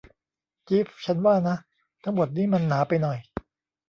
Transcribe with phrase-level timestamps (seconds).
[0.67, 1.57] จี๊ฟ ฉันว่านะ
[2.03, 3.17] ทั้งหมดนี้มันหนาไปหน่อย